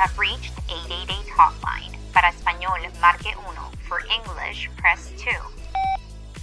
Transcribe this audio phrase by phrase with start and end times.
[0.00, 1.92] have reached 888 Hotline.
[2.14, 3.70] Para español, marque 1.
[3.86, 5.34] For English, press 2.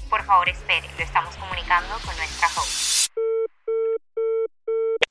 [0.09, 0.87] Por favor, espere.
[0.97, 3.07] Lo estamos comunicando con nuestra host.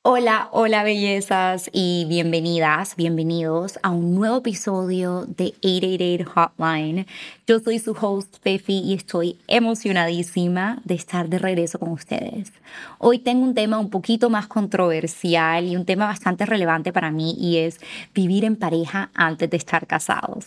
[0.09, 7.07] Hola, hola bellezas y bienvenidas, bienvenidos a un nuevo episodio de 888 Hotline.
[7.45, 12.53] Yo soy su host Fefi y estoy emocionadísima de estar de regreso con ustedes.
[12.99, 17.35] Hoy tengo un tema un poquito más controversial y un tema bastante relevante para mí
[17.37, 17.81] y es
[18.15, 20.47] vivir en pareja antes de estar casados.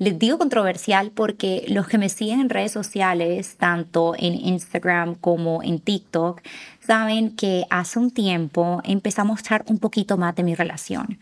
[0.00, 5.62] Les digo controversial porque los que me siguen en redes sociales, tanto en Instagram como
[5.62, 6.40] en TikTok,
[6.90, 11.20] saben que hace un tiempo empecé a mostrar un poquito más de mi relación.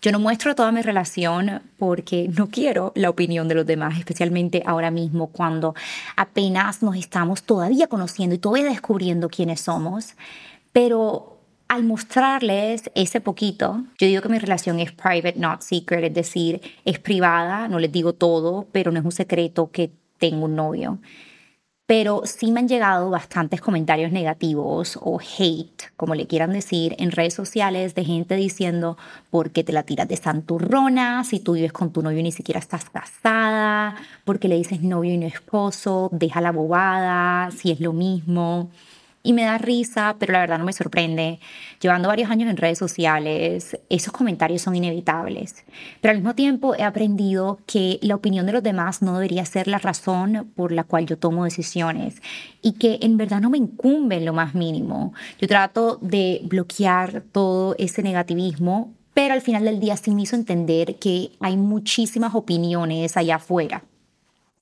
[0.00, 4.62] Yo no muestro toda mi relación porque no quiero la opinión de los demás, especialmente
[4.64, 5.74] ahora mismo cuando
[6.14, 10.14] apenas nos estamos todavía conociendo y todavía descubriendo quiénes somos.
[10.70, 16.14] Pero al mostrarles ese poquito, yo digo que mi relación es private, not secret, es
[16.14, 20.54] decir, es privada, no les digo todo, pero no es un secreto que tengo un
[20.54, 21.00] novio.
[21.88, 27.10] Pero sí me han llegado bastantes comentarios negativos o hate, como le quieran decir, en
[27.12, 28.98] redes sociales de gente diciendo,
[29.30, 31.24] ¿por qué te la tiras de santurrona?
[31.24, 34.82] Si tú vives con tu novio y ni siquiera estás casada, ¿por qué le dices
[34.82, 36.10] novio y no esposo?
[36.12, 38.68] Deja la bobada, si es lo mismo
[39.28, 41.38] y me da risa, pero la verdad no me sorprende.
[41.82, 45.66] Llevando varios años en redes sociales, esos comentarios son inevitables.
[46.00, 49.68] Pero al mismo tiempo he aprendido que la opinión de los demás no debería ser
[49.68, 52.22] la razón por la cual yo tomo decisiones
[52.62, 55.12] y que en verdad no me incumbe en lo más mínimo.
[55.38, 60.36] Yo trato de bloquear todo ese negativismo, pero al final del día sí me hizo
[60.36, 63.82] entender que hay muchísimas opiniones allá afuera.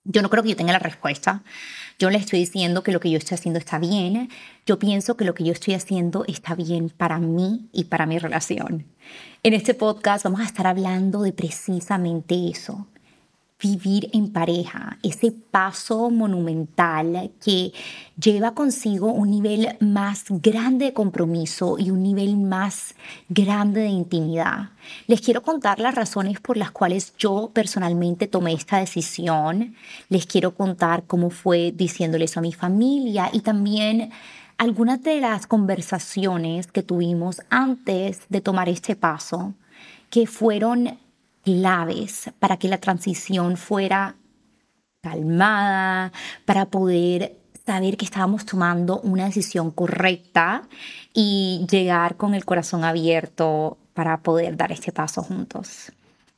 [0.02, 1.44] Yo no creo que yo tenga la respuesta.
[1.98, 4.28] Yo le estoy diciendo que lo que yo estoy haciendo está bien.
[4.66, 8.18] Yo pienso que lo que yo estoy haciendo está bien para mí y para mi
[8.18, 8.84] relación.
[9.42, 12.86] En este podcast vamos a estar hablando de precisamente eso
[13.60, 17.72] vivir en pareja, ese paso monumental que
[18.20, 22.94] lleva consigo un nivel más grande de compromiso y un nivel más
[23.28, 24.70] grande de intimidad.
[25.06, 29.74] Les quiero contar las razones por las cuales yo personalmente tomé esta decisión.
[30.10, 34.10] Les quiero contar cómo fue diciéndoles a mi familia y también
[34.58, 39.54] algunas de las conversaciones que tuvimos antes de tomar este paso
[40.10, 40.98] que fueron
[41.46, 44.16] claves para que la transición fuera
[45.00, 46.12] calmada,
[46.44, 50.64] para poder saber que estábamos tomando una decisión correcta
[51.14, 55.92] y llegar con el corazón abierto para poder dar este paso juntos.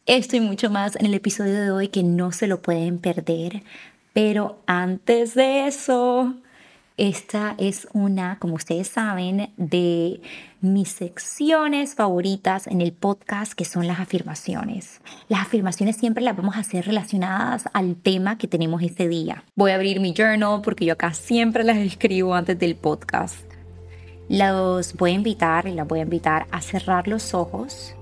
[0.04, 3.62] Esto y mucho más en el episodio de hoy que no se lo pueden perder.
[4.12, 6.34] Pero antes de eso,
[6.98, 10.20] esta es una, como ustedes saben, de
[10.60, 15.00] mis secciones favoritas en el podcast, que son las afirmaciones.
[15.28, 19.44] Las afirmaciones siempre las vamos a hacer relacionadas al tema que tenemos ese día.
[19.54, 23.46] Voy a abrir mi journal porque yo acá siempre las escribo antes del podcast.
[24.28, 27.94] Los voy a invitar y las voy a invitar a cerrar los ojos.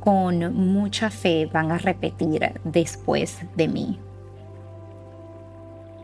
[0.00, 3.98] Con mucha fe van a repetir después de mí.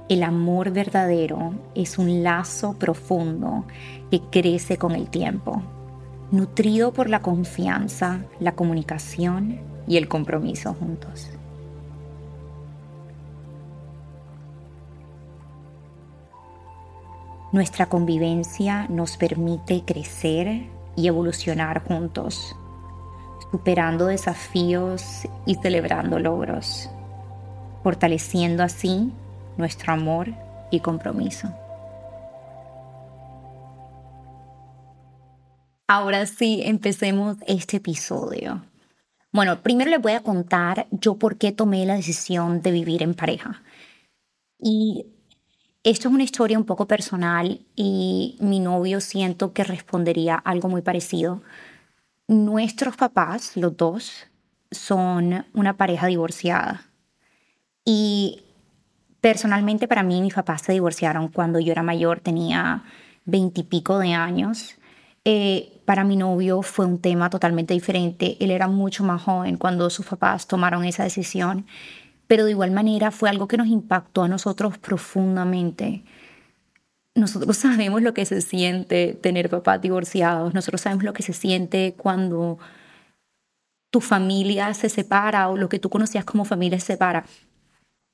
[0.08, 3.64] El amor verdadero es un lazo profundo
[4.08, 5.62] que crece con el tiempo,
[6.30, 9.58] nutrido por la confianza, la comunicación
[9.88, 11.28] y el compromiso juntos.
[17.50, 22.54] Nuestra convivencia nos permite crecer y evolucionar juntos,
[23.50, 26.88] superando desafíos y celebrando logros,
[27.82, 29.12] fortaleciendo así
[29.56, 30.28] nuestro amor
[30.70, 31.52] y compromiso.
[35.88, 38.62] Ahora sí, empecemos este episodio.
[39.32, 43.14] Bueno, primero les voy a contar yo por qué tomé la decisión de vivir en
[43.14, 43.62] pareja.
[44.58, 45.06] Y
[45.84, 50.82] esto es una historia un poco personal y mi novio siento que respondería algo muy
[50.82, 51.42] parecido.
[52.26, 54.26] Nuestros papás, los dos,
[54.72, 56.90] son una pareja divorciada.
[57.84, 58.45] Y
[59.20, 62.84] Personalmente para mí mis papás se divorciaron cuando yo era mayor, tenía
[63.24, 64.76] veintipico de años.
[65.24, 68.36] Eh, para mi novio fue un tema totalmente diferente.
[68.40, 71.66] Él era mucho más joven cuando sus papás tomaron esa decisión,
[72.26, 76.04] pero de igual manera fue algo que nos impactó a nosotros profundamente.
[77.14, 81.94] Nosotros sabemos lo que se siente tener papás divorciados, nosotros sabemos lo que se siente
[81.96, 82.58] cuando
[83.90, 87.24] tu familia se separa o lo que tú conocías como familia se separa.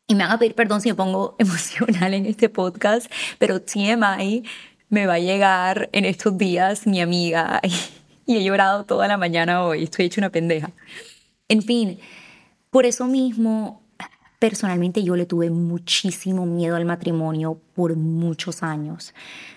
[0.07, 4.45] Y me van a pedir perdón si me pongo emocional en este podcast, pero TMI
[4.89, 7.61] me va a llegar en estos días mi amiga
[8.27, 10.71] y he llorado toda la mañana hoy, estoy hecha una pendeja.
[11.49, 11.99] En fin,
[12.71, 13.83] por eso mismo,
[14.39, 19.15] personalmente yo le tuve muchísimo miedo al matrimonio por muchos años.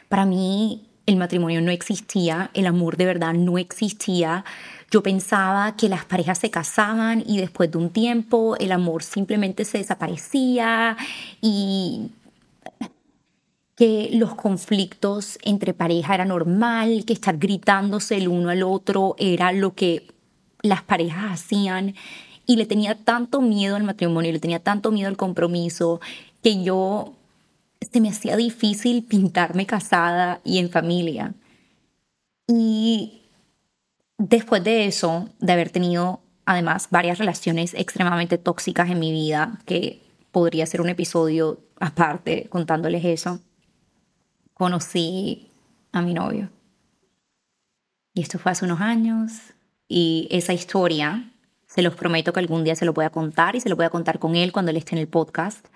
[0.09, 4.43] Para mí el matrimonio no existía, el amor de verdad no existía.
[4.95, 9.65] Yo pensaba que las parejas se casaban y después de un tiempo el amor simplemente
[9.65, 10.95] se desaparecía
[11.41, 12.11] y
[13.75, 19.51] que los conflictos entre pareja era normal, que estar gritándose el uno al otro era
[19.51, 20.07] lo que
[20.61, 21.93] las parejas hacían
[22.45, 25.99] y le tenía tanto miedo al matrimonio, le tenía tanto miedo al compromiso
[26.41, 27.15] que yo
[27.81, 31.33] se me hacía difícil pintarme casada y en familia.
[32.47, 33.24] Y
[34.17, 40.01] después de eso, de haber tenido además varias relaciones extremadamente tóxicas en mi vida, que
[40.31, 43.39] podría ser un episodio aparte contándoles eso,
[44.53, 45.51] conocí
[45.91, 46.49] a mi novio.
[48.13, 49.31] Y esto fue hace unos años
[49.87, 51.31] y esa historia,
[51.67, 53.85] se los prometo que algún día se lo voy a contar y se lo voy
[53.85, 55.67] a contar con él cuando él esté en el podcast,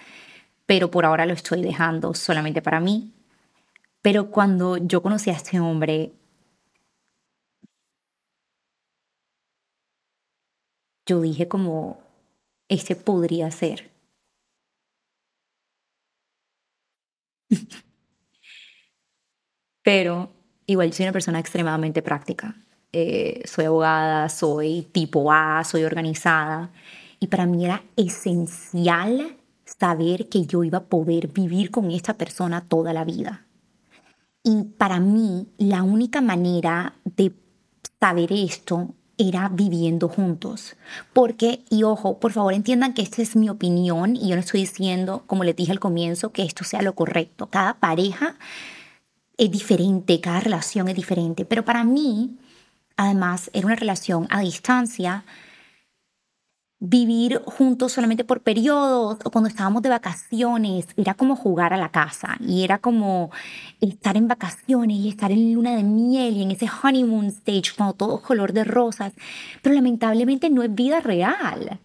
[0.66, 3.12] pero por ahora lo estoy dejando solamente para mí.
[4.02, 6.14] Pero cuando yo conocí a este hombre,
[11.10, 11.98] yo dije como,
[12.70, 13.90] este podría ser.
[19.84, 20.32] Pero
[20.68, 22.56] igual soy una persona extremadamente práctica.
[22.94, 26.72] Eh, soy abogada, soy tipo A, soy organizada.
[27.20, 29.36] Y para mí era esencial
[29.66, 33.48] saber que yo iba a poder vivir con esta persona toda la vida.
[34.44, 37.34] Y para mí la única manera de
[38.00, 40.76] saber esto era viviendo juntos.
[41.14, 44.62] Porque, y ojo, por favor entiendan que esta es mi opinión y yo no estoy
[44.62, 47.48] diciendo, como les dije al comienzo, que esto sea lo correcto.
[47.48, 48.38] Cada pareja
[49.38, 51.46] es diferente, cada relación es diferente.
[51.46, 52.38] Pero para mí,
[52.96, 55.26] además, era una relación a distancia
[56.80, 61.90] vivir juntos solamente por periodos o cuando estábamos de vacaciones, era como jugar a la
[61.90, 63.32] casa y era como
[63.82, 67.96] estar en vacaciones y estar en luna de miel y en ese honeymoon stage cuando
[67.96, 69.14] todo color de rosas,
[69.62, 71.80] pero lamentablemente no es vida real.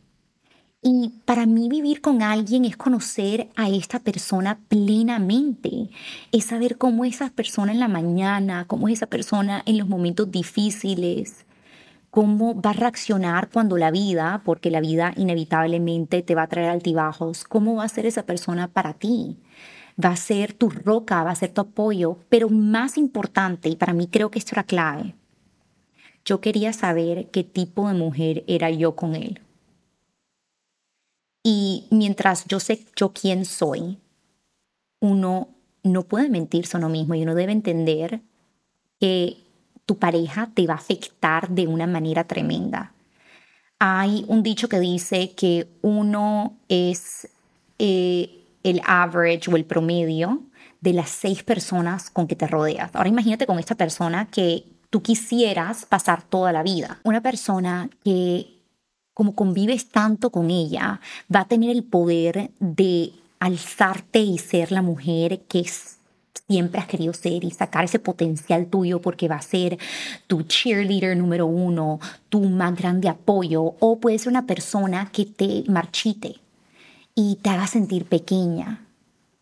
[0.87, 5.89] Y para mí vivir con alguien es conocer a esta persona plenamente,
[6.31, 9.89] es saber cómo es esa persona en la mañana, cómo es esa persona en los
[9.89, 11.47] momentos difíciles,
[12.15, 16.71] cómo va a reaccionar cuando la vida, porque la vida inevitablemente te va a traer
[16.71, 19.41] altibajos, cómo va a ser esa persona para ti.
[20.03, 23.95] Va a ser tu roca, va a ser tu apoyo, pero más importante, y para
[23.95, 25.17] mí creo que esto era clave,
[26.25, 29.41] yo quería saber qué tipo de mujer era yo con él.
[31.43, 33.99] Y mientras yo sé yo quién soy,
[35.01, 35.49] uno
[35.83, 38.21] no puede mentirse a uno mismo y uno debe entender
[39.01, 39.44] que
[39.87, 42.93] tu pareja te va a afectar de una manera tremenda.
[43.79, 47.29] Hay un dicho que dice que uno es
[47.79, 48.31] eh,
[48.63, 50.43] el average o el promedio
[50.81, 52.95] de las seis personas con que te rodeas.
[52.95, 57.01] Ahora imagínate con esta persona que tú quisieras pasar toda la vida.
[57.05, 58.55] Una persona que
[59.15, 61.01] como convives tanto con ella,
[61.35, 65.99] va a tener el poder de alzarte y ser la mujer que es
[66.49, 69.79] siempre has querido ser y sacar ese potencial tuyo porque va a ser
[70.27, 75.65] tu cheerleader número uno, tu más grande apoyo, o puede ser una persona que te
[75.69, 76.37] marchite
[77.15, 78.81] y te haga sentir pequeña.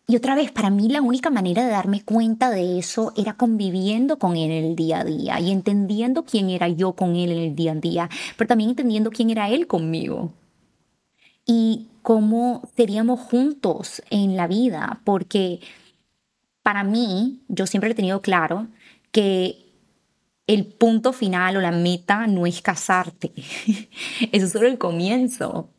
[0.06, 4.18] Y otra vez, para mí la única manera de darme cuenta de eso era conviviendo
[4.18, 7.38] con él en el día a día y entendiendo quién era yo con él en
[7.38, 10.32] el día a día, pero también entendiendo quién era él conmigo.
[11.46, 15.60] Y cómo seríamos juntos en la vida, porque
[16.62, 18.68] para mí, yo siempre he tenido claro
[19.10, 19.62] que
[20.46, 23.32] el punto final o la meta no es casarte.
[24.32, 25.70] Eso es solo el comienzo.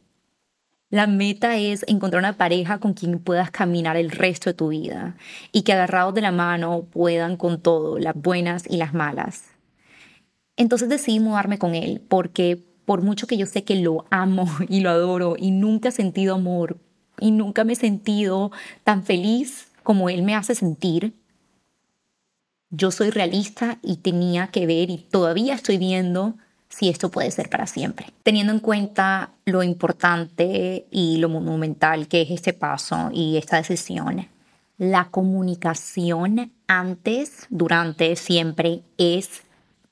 [0.89, 5.17] La meta es encontrar una pareja con quien puedas caminar el resto de tu vida
[5.51, 9.45] y que agarrados de la mano puedan con todo, las buenas y las malas.
[10.55, 14.81] Entonces decidí mudarme con él porque por mucho que yo sé que lo amo y
[14.81, 16.77] lo adoro y nunca he sentido amor
[17.19, 18.51] y nunca me he sentido
[18.83, 21.13] tan feliz como él me hace sentir,
[22.69, 26.35] yo soy realista y tenía que ver y todavía estoy viendo
[26.69, 28.07] si esto puede ser para siempre.
[28.23, 34.27] Teniendo en cuenta lo importante y lo monumental que es este paso y esta decisión,
[34.79, 39.43] la comunicación antes, durante, siempre es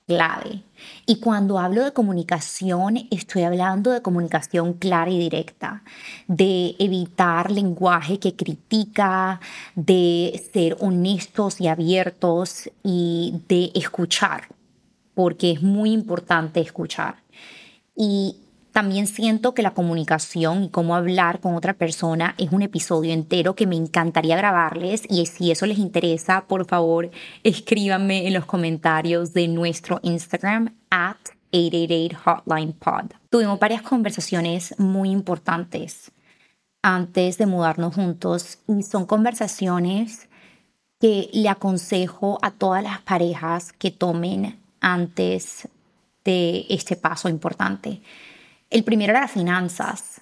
[0.08, 0.64] clave.
[1.06, 5.84] Y cuando hablo de comunicación, estoy hablando de comunicación clara y directa,
[6.28, 9.40] de evitar lenguaje que critica,
[9.76, 14.50] de ser honestos y abiertos y de escuchar,
[15.14, 17.16] porque es muy importante escuchar.
[18.72, 23.54] También siento que la comunicación y cómo hablar con otra persona es un episodio entero
[23.54, 27.12] que me encantaría grabarles y si eso les interesa, por favor,
[27.44, 31.18] escríbanme en los comentarios de nuestro Instagram at
[31.52, 33.12] 888 Hotline Pod.
[33.30, 36.12] Tuvimos varias conversaciones muy importantes
[36.82, 40.30] antes de mudarnos juntos y son conversaciones
[41.00, 45.68] que le aconsejo a todas las parejas que tomen antes
[46.24, 48.02] de este paso importante.
[48.72, 50.22] El primero era las finanzas.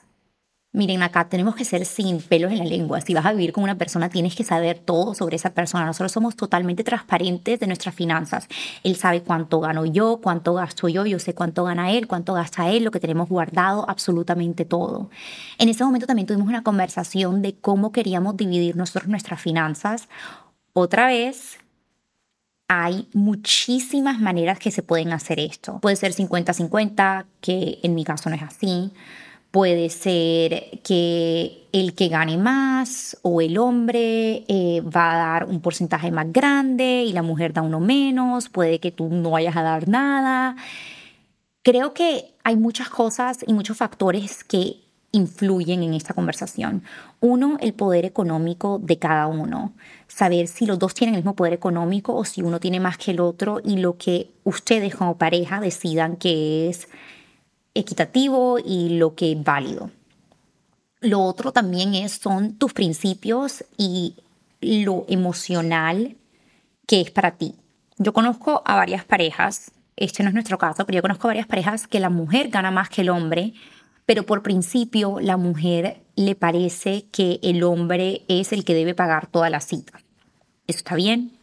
[0.72, 3.00] Miren, acá tenemos que ser sin pelos en la lengua.
[3.00, 5.86] Si vas a vivir con una persona, tienes que saber todo sobre esa persona.
[5.86, 8.48] Nosotros somos totalmente transparentes de nuestras finanzas.
[8.84, 12.70] Él sabe cuánto gano yo, cuánto gasto yo, yo sé cuánto gana él, cuánto gasta
[12.72, 15.12] él, lo que tenemos guardado, absolutamente todo.
[15.60, 20.10] En ese momento también tuvimos una conversación de cómo queríamos dividir nosotros nuestras finanzas.
[20.74, 21.60] Otra vez,
[22.70, 25.80] hay muchísimas maneras que se pueden hacer esto.
[25.80, 28.94] Puede ser 50-50, que en mi caso no es así.
[29.50, 35.62] Puede ser que el que gane más o el hombre eh, va a dar un
[35.62, 38.50] porcentaje más grande y la mujer da uno menos.
[38.50, 40.56] Puede que tú no vayas a dar nada.
[41.64, 46.84] Creo que hay muchas cosas y muchos factores que influyen en esta conversación.
[47.20, 49.74] Uno, el poder económico de cada uno.
[50.08, 53.12] Saber si los dos tienen el mismo poder económico o si uno tiene más que
[53.12, 56.88] el otro y lo que ustedes como pareja decidan que es
[57.74, 59.92] equitativo y lo que es válido.
[61.02, 64.16] Lo otro también es, son tus principios y
[64.62, 66.18] lo emocional
[66.86, 67.56] que es para ti.
[67.98, 71.48] Yo conozco a varias parejas, este no es nuestro caso, pero yo conozco a varias
[71.48, 73.54] parejas que la mujer gana más que el hombre,
[74.10, 79.28] pero por principio la mujer le parece que el hombre es el que debe pagar
[79.28, 80.02] toda la cita.
[80.66, 81.34] Eso está bien,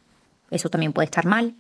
[0.51, 1.55] eso también puede estar mal,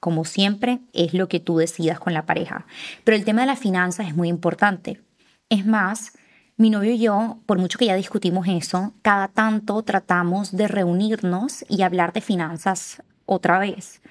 [0.00, 2.66] como siempre, es lo que tú decidas con la pareja.
[3.04, 5.00] Pero el tema de las finanzas es muy importante.
[5.48, 6.12] Es más,
[6.58, 11.64] mi novio y yo, por mucho que ya discutimos eso, cada tanto tratamos de reunirnos
[11.70, 14.02] y hablar de finanzas otra vez.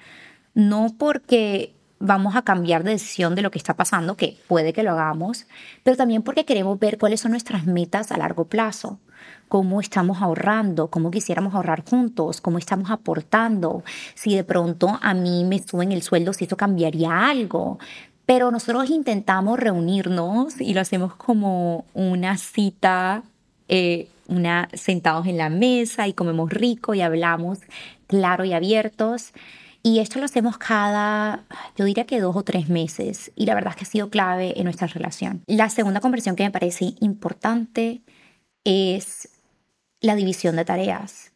[0.54, 4.82] No porque vamos a cambiar de decisión de lo que está pasando, que puede que
[4.82, 5.46] lo hagamos,
[5.84, 8.98] pero también porque queremos ver cuáles son nuestras metas a largo plazo
[9.50, 13.82] cómo estamos ahorrando, cómo quisiéramos ahorrar juntos, cómo estamos aportando,
[14.14, 17.80] si de pronto a mí me suben el sueldo, si esto cambiaría algo.
[18.26, 23.24] Pero nosotros intentamos reunirnos y lo hacemos como una cita,
[23.66, 27.58] eh, una, sentados en la mesa y comemos rico y hablamos
[28.06, 29.32] claro y abiertos.
[29.82, 31.44] Y esto lo hacemos cada,
[31.76, 33.32] yo diría que dos o tres meses.
[33.34, 35.42] Y la verdad es que ha sido clave en nuestra relación.
[35.46, 38.02] La segunda conversión que me parece importante
[38.64, 39.28] es
[40.00, 41.32] la división de tareas.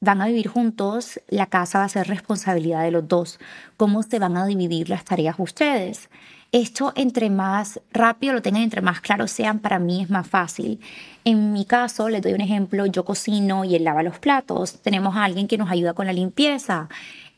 [0.00, 3.38] Van a vivir juntos, la casa va a ser responsabilidad de los dos.
[3.78, 6.10] ¿Cómo se van a dividir las tareas ustedes?
[6.52, 10.80] Esto entre más rápido lo tengan, entre más claro sean, para mí es más fácil.
[11.24, 14.80] En mi caso, les doy un ejemplo, yo cocino y él lava los platos.
[14.80, 16.88] Tenemos a alguien que nos ayuda con la limpieza.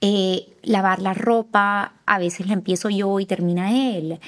[0.01, 4.21] Eh, lavar la ropa, a veces la empiezo yo y termina él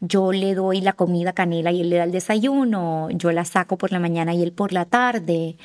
[0.00, 3.78] yo le doy la comida canela y él le da el desayuno, yo la saco
[3.78, 5.56] por la mañana y él por la tarde.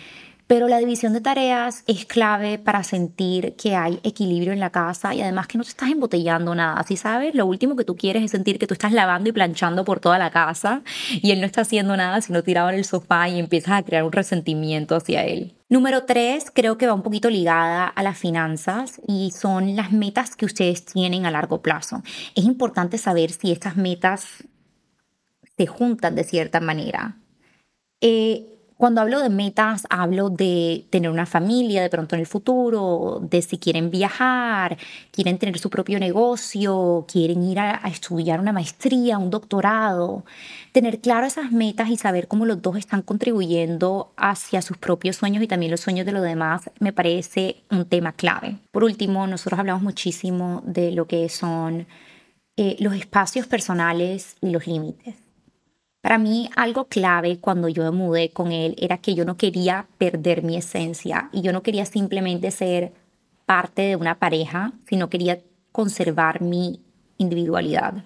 [0.51, 5.15] Pero la división de tareas es clave para sentir que hay equilibrio en la casa
[5.15, 6.83] y además que no te estás embotellando nada.
[6.83, 9.85] Si sabes, lo último que tú quieres es sentir que tú estás lavando y planchando
[9.85, 13.29] por toda la casa y él no está haciendo nada sino tirado en el sofá
[13.29, 15.55] y empiezas a crear un resentimiento hacia él.
[15.69, 20.35] Número tres, creo que va un poquito ligada a las finanzas y son las metas
[20.35, 22.03] que ustedes tienen a largo plazo.
[22.35, 24.43] Es importante saber si estas metas
[25.55, 27.15] se juntan de cierta manera.
[28.01, 28.50] Eh,
[28.81, 33.43] cuando hablo de metas, hablo de tener una familia de pronto en el futuro, de
[33.43, 34.75] si quieren viajar,
[35.11, 40.25] quieren tener su propio negocio, quieren ir a, estudiar una maestría, un doctorado.
[40.71, 45.43] Tener claro esas metas y saber cómo los dos están contribuyendo hacia sus propios sueños
[45.43, 48.57] y también los sueños de los demás me parece un tema clave.
[48.71, 51.85] Por último, nosotros hablamos muchísimo de lo que son
[52.57, 55.30] eh, los espacios personales y los límites.
[56.01, 59.87] Para mí algo clave cuando yo me mudé con él era que yo no quería
[59.99, 62.91] perder mi esencia y yo no quería simplemente ser
[63.45, 65.39] parte de una pareja, sino quería
[65.71, 66.81] conservar mi
[67.17, 68.05] individualidad.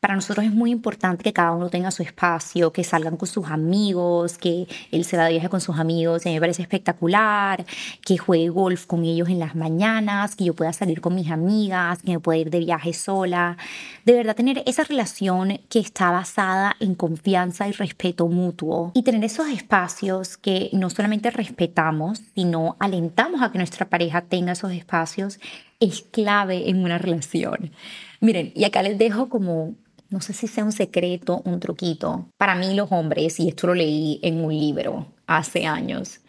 [0.00, 3.48] Para nosotros es muy importante que cada uno tenga su espacio, que salgan con sus
[3.48, 7.66] amigos, que él se va de viaje con sus amigos, y me parece espectacular,
[8.06, 12.00] que juegue golf con ellos en las mañanas, que yo pueda salir con mis amigas,
[12.00, 13.56] que me pueda ir de viaje sola.
[14.04, 18.92] De verdad, tener esa relación que está basada en confianza y respeto mutuo.
[18.94, 24.52] Y tener esos espacios que no solamente respetamos, sino alentamos a que nuestra pareja tenga
[24.52, 25.40] esos espacios,
[25.80, 27.72] es clave en una relación.
[28.20, 29.74] Miren, y acá les dejo como
[30.10, 32.28] no sé si sea un secreto, un truquito.
[32.36, 36.20] Para mí los hombres, y esto lo leí en un libro hace años,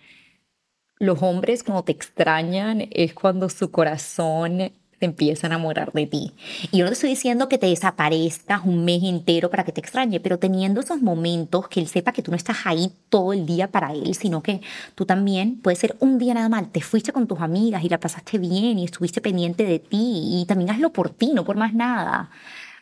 [0.99, 6.33] los hombres cuando te extrañan es cuando su corazón te empieza a enamorar de ti.
[6.71, 9.79] Y yo no te estoy diciendo que te desaparezcas un mes entero para que te
[9.79, 13.45] extrañe, pero teniendo esos momentos que él sepa que tú no estás ahí todo el
[13.45, 14.59] día para él, sino que
[14.95, 18.01] tú también puede ser un día nada más, te fuiste con tus amigas y la
[18.01, 21.73] pasaste bien y estuviste pendiente de ti y también hazlo por ti, no por más
[21.73, 22.29] nada.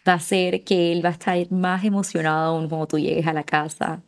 [0.07, 3.33] Va a ser que él va a estar más emocionado aún cuando tú llegues a
[3.33, 4.01] la casa.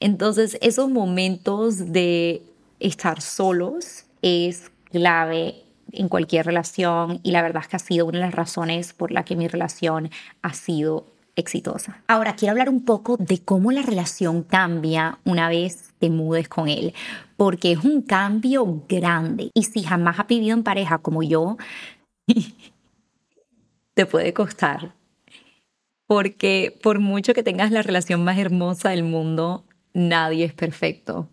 [0.00, 2.42] Entonces, esos momentos de
[2.78, 8.18] estar solos es clave en cualquier relación y la verdad es que ha sido una
[8.18, 10.10] de las razones por la que mi relación
[10.42, 12.02] ha sido exitosa.
[12.06, 16.68] Ahora quiero hablar un poco de cómo la relación cambia una vez te mudes con
[16.68, 16.94] él,
[17.36, 21.56] porque es un cambio grande y si jamás has vivido en pareja como yo,
[23.94, 24.94] te puede costar.
[26.06, 31.28] Porque por mucho que tengas la relación más hermosa del mundo, nadie es perfecto.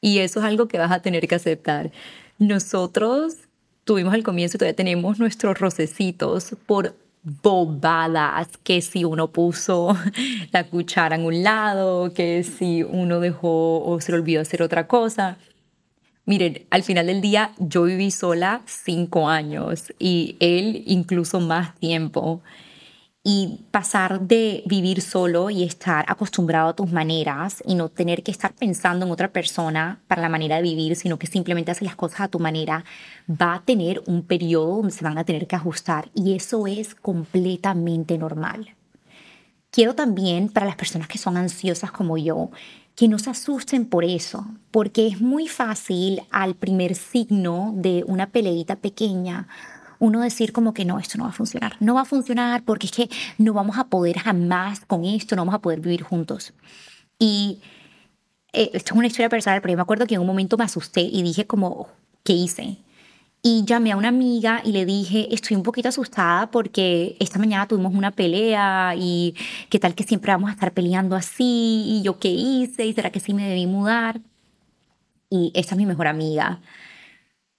[0.00, 1.90] Y eso es algo que vas a tener que aceptar.
[2.38, 3.36] Nosotros
[3.84, 6.94] tuvimos al comienzo y todavía tenemos nuestros rocecitos por
[7.24, 9.96] bobadas, que si uno puso
[10.52, 14.86] la cuchara en un lado, que si uno dejó o se le olvidó hacer otra
[14.86, 15.38] cosa.
[16.26, 22.42] Miren, al final del día yo viví sola cinco años y él incluso más tiempo
[23.26, 28.30] y pasar de vivir solo y estar acostumbrado a tus maneras y no tener que
[28.30, 31.96] estar pensando en otra persona para la manera de vivir, sino que simplemente haces las
[31.96, 32.84] cosas a tu manera,
[33.28, 36.94] va a tener un periodo donde se van a tener que ajustar y eso es
[36.94, 38.74] completamente normal.
[39.70, 42.50] Quiero también para las personas que son ansiosas como yo,
[42.94, 48.28] que no se asusten por eso, porque es muy fácil al primer signo de una
[48.28, 49.48] peleita pequeña
[49.98, 51.76] uno decir como que no, esto no va a funcionar.
[51.80, 55.42] No va a funcionar porque es que no vamos a poder jamás con esto, no
[55.42, 56.52] vamos a poder vivir juntos.
[57.18, 57.60] Y
[58.52, 60.64] eh, esto es una historia personal, pero yo me acuerdo que en un momento me
[60.64, 61.88] asusté y dije como,
[62.22, 62.78] ¿qué hice?
[63.42, 67.68] Y llamé a una amiga y le dije, estoy un poquito asustada porque esta mañana
[67.68, 69.34] tuvimos una pelea y
[69.68, 73.10] qué tal que siempre vamos a estar peleando así y yo qué hice y será
[73.10, 74.20] que sí me debí mudar.
[75.28, 76.60] Y esta es mi mejor amiga.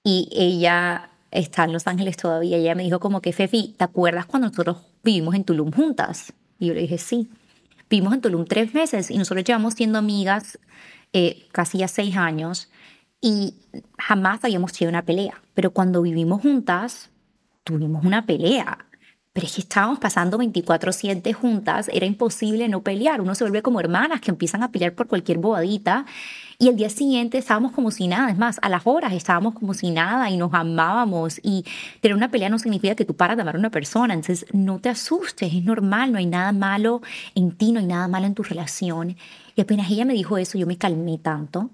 [0.03, 2.57] Y ella está en Los Ángeles todavía.
[2.57, 6.33] ella me dijo como que, Fefi, ¿te acuerdas cuando nosotros vivimos en Tulum juntas?
[6.59, 7.29] Y yo le dije, sí.
[7.89, 10.57] Vivimos en Tulum tres meses y nosotros llevamos siendo amigas
[11.13, 12.69] eh, casi ya seis años
[13.21, 13.55] y
[13.97, 15.41] jamás habíamos tenido una pelea.
[15.53, 17.09] Pero cuando vivimos juntas,
[17.63, 18.85] tuvimos una pelea.
[19.33, 23.21] Pero es que estábamos pasando 24/7 juntas, era imposible no pelear.
[23.21, 26.05] Uno se vuelve como hermanas que empiezan a pelear por cualquier bobadita.
[26.57, 28.29] Y el día siguiente estábamos como si nada.
[28.31, 31.39] Es más, a las horas estábamos como si nada y nos amábamos.
[31.43, 31.65] Y
[32.01, 34.13] tener una pelea no significa que tú paras de amar a una persona.
[34.13, 37.01] Entonces, no te asustes, es normal, no hay nada malo
[37.35, 39.17] en ti, no hay nada malo en tu relación.
[39.55, 41.69] Y apenas ella me dijo eso, yo me calmé tanto.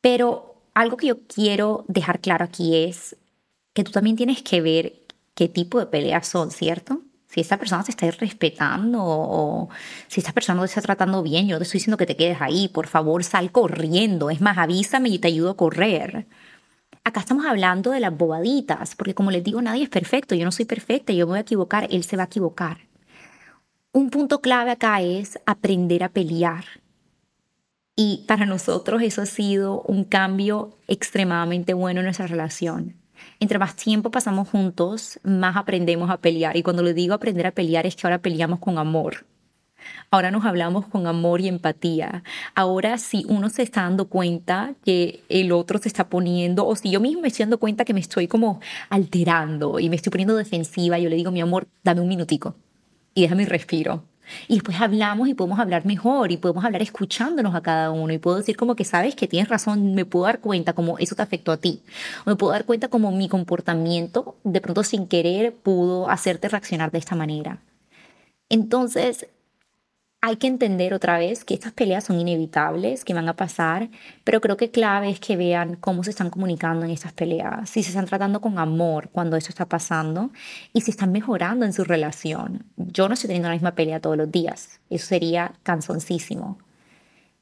[0.00, 3.16] Pero algo que yo quiero dejar claro aquí es
[3.72, 4.92] que tú también tienes que ver
[5.34, 7.02] qué tipo de peleas son, ¿cierto?
[7.28, 9.68] Si esta persona se está respetando o
[10.06, 12.16] si esta persona no te está tratando bien, yo no te estoy diciendo que te
[12.16, 16.26] quedes ahí, por favor sal corriendo, es más, avísame y te ayudo a correr.
[17.04, 20.52] Acá estamos hablando de las bobaditas, porque como les digo, nadie es perfecto, yo no
[20.52, 22.78] soy perfecta, yo me voy a equivocar, él se va a equivocar.
[23.92, 26.64] Un punto clave acá es aprender a pelear.
[27.94, 32.94] Y para nosotros eso ha sido un cambio extremadamente bueno en nuestra relación
[33.40, 36.56] entre más tiempo pasamos juntos, más aprendemos a pelear.
[36.56, 39.26] Y cuando le digo aprender a pelear es que ahora peleamos con amor.
[40.10, 42.22] Ahora nos hablamos con amor y empatía.
[42.54, 46.90] Ahora si uno se está dando cuenta que el otro se está poniendo, o si
[46.90, 50.36] yo mismo me estoy dando cuenta que me estoy como alterando y me estoy poniendo
[50.36, 52.56] defensiva, yo le digo, mi amor, dame un minutico
[53.14, 54.04] y déjame respiro.
[54.46, 58.18] Y después hablamos y podemos hablar mejor y podemos hablar escuchándonos a cada uno y
[58.18, 61.22] puedo decir como que sabes que tienes razón, me puedo dar cuenta como eso te
[61.22, 61.82] afectó a ti.
[62.26, 66.98] Me puedo dar cuenta como mi comportamiento de pronto sin querer pudo hacerte reaccionar de
[66.98, 67.60] esta manera.
[68.48, 69.26] Entonces,
[70.20, 73.88] hay que entender otra vez que estas peleas son inevitables, que van a pasar,
[74.24, 77.82] pero creo que clave es que vean cómo se están comunicando en estas peleas, si
[77.82, 80.30] se están tratando con amor cuando eso está pasando
[80.72, 82.64] y si están mejorando en su relación.
[82.76, 86.58] Yo no estoy teniendo la misma pelea todos los días, eso sería cansoncísimo.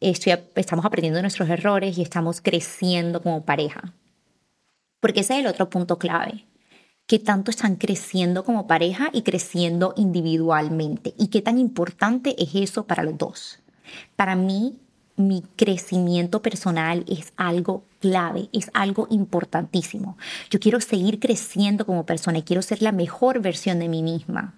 [0.00, 3.94] estamos aprendiendo nuestros errores y estamos creciendo como pareja.
[5.00, 6.44] Porque ese es el otro punto clave
[7.06, 12.86] qué tanto están creciendo como pareja y creciendo individualmente y qué tan importante es eso
[12.86, 13.60] para los dos.
[14.16, 14.76] Para mí,
[15.16, 20.18] mi crecimiento personal es algo clave, es algo importantísimo.
[20.50, 24.54] Yo quiero seguir creciendo como persona y quiero ser la mejor versión de mí misma.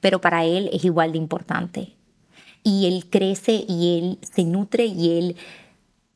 [0.00, 1.92] pero para él es igual de importante.
[2.62, 5.36] Y él crece y él se nutre y él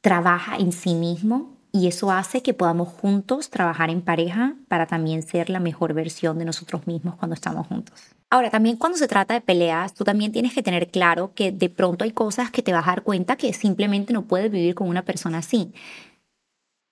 [0.01, 5.25] trabaja en sí mismo y eso hace que podamos juntos trabajar en pareja para también
[5.25, 8.01] ser la mejor versión de nosotros mismos cuando estamos juntos.
[8.31, 11.69] Ahora, también cuando se trata de peleas, tú también tienes que tener claro que de
[11.69, 14.89] pronto hay cosas que te vas a dar cuenta que simplemente no puedes vivir con
[14.89, 15.73] una persona así.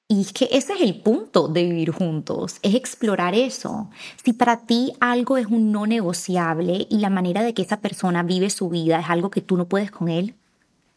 [0.09, 3.89] Y es que ese es el punto de vivir juntos, es explorar eso.
[4.25, 8.25] Si para ti algo es un no negociable y la manera de que esa persona
[8.25, 10.35] vive su vida es algo que tú no puedes con él,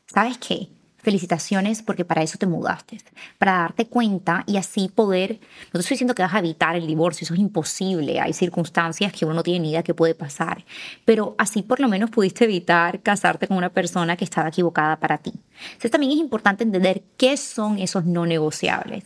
[0.07, 0.69] ¿sabes qué?
[1.05, 2.97] Felicitaciones porque para eso te mudaste,
[3.37, 6.87] para darte cuenta y así poder, no te estoy diciendo que vas a evitar el
[6.87, 10.65] divorcio, eso es imposible, hay circunstancias que uno no tiene ni idea que puede pasar,
[11.05, 15.19] pero así por lo menos pudiste evitar casarte con una persona que estaba equivocada para
[15.19, 15.31] ti.
[15.67, 19.03] Entonces también es importante entender qué son esos no negociables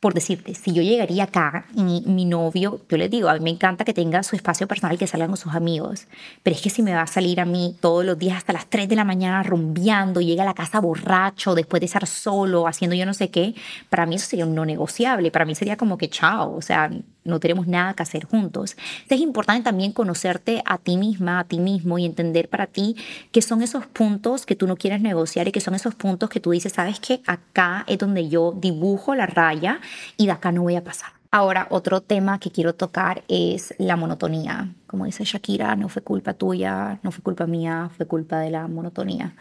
[0.00, 3.50] por decirte, si yo llegaría acá y mi, novio, yo le digo, a mí me
[3.50, 6.06] encanta que tenga su espacio personal, que salgan con sus amigos,
[6.44, 8.66] pero es que si me va a salir a mí todos los días hasta las
[8.66, 12.94] 3 de la mañana rumbeando, llega a la casa borracho, después de estar solo, haciendo
[12.94, 13.54] yo no sé qué,
[13.90, 16.90] para mí eso sería un no negociable, para mí sería como que chao, o sea,
[17.28, 18.76] no tenemos nada que hacer juntos.
[19.08, 22.96] es importante también conocerte a ti misma, a ti mismo y entender para ti
[23.32, 26.40] qué son esos puntos que tú no quieres negociar y qué son esos puntos que
[26.40, 29.80] tú dices, sabes que acá es donde yo dibujo la raya
[30.16, 31.12] y de acá no voy a pasar.
[31.30, 34.74] Ahora, otro tema que quiero tocar es la monotonía.
[34.86, 38.66] Como dice Shakira, no fue culpa tuya, no fue culpa mía, fue culpa de la
[38.66, 39.36] monotonía.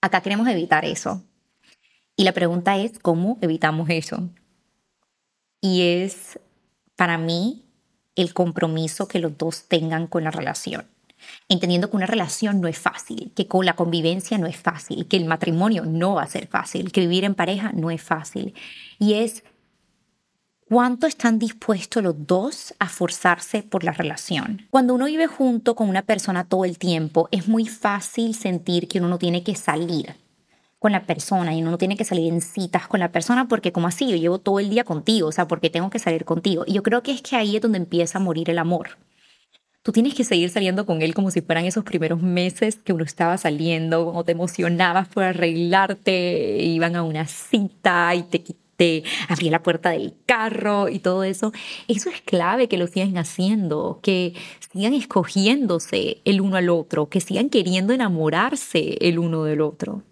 [0.00, 1.22] Acá queremos evitar eso.
[2.16, 4.30] Y la pregunta es, ¿cómo evitamos eso?
[5.60, 6.38] Y es
[6.96, 7.64] para mí
[8.16, 10.86] el compromiso que los dos tengan con la relación.
[11.48, 15.16] Entendiendo que una relación no es fácil, que con la convivencia no es fácil, que
[15.16, 18.54] el matrimonio no va a ser fácil, que vivir en pareja no es fácil.
[18.98, 19.42] Y es
[20.68, 24.66] cuánto están dispuestos los dos a forzarse por la relación.
[24.70, 28.98] Cuando uno vive junto con una persona todo el tiempo, es muy fácil sentir que
[28.98, 30.14] uno no tiene que salir
[30.84, 33.72] con la persona y uno no tiene que salir en citas con la persona porque
[33.72, 36.64] como así, yo llevo todo el día contigo, o sea, porque tengo que salir contigo.
[36.66, 38.98] Y yo creo que es que ahí es donde empieza a morir el amor.
[39.82, 43.02] Tú tienes que seguir saliendo con él como si fueran esos primeros meses que uno
[43.02, 48.44] estaba saliendo, cuando te emocionabas por arreglarte, iban a una cita y te
[48.76, 51.52] te abría la puerta del carro y todo eso.
[51.88, 54.34] Eso es clave que lo sigan haciendo, que
[54.70, 60.02] sigan escogiéndose el uno al otro, que sigan queriendo enamorarse el uno del otro.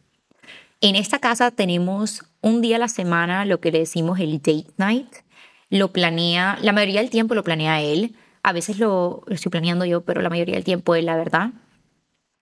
[0.84, 4.66] En esta casa tenemos un día a la semana lo que le decimos el date
[4.78, 5.06] night.
[5.70, 8.16] Lo planea, la mayoría del tiempo lo planea él.
[8.42, 11.50] A veces lo, estoy planeando yo, pero la mayoría del tiempo es la verdad.